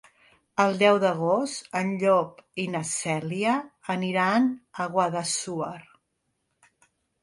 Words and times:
El 0.61 0.79
deu 0.79 0.95
d'agost 1.03 1.69
en 1.81 1.91
Llop 2.05 2.41
i 2.65 2.67
na 2.77 2.83
Cèlia 2.95 3.61
aniran 3.99 4.51
a 4.89 4.93
Guadassuar. 4.99 5.81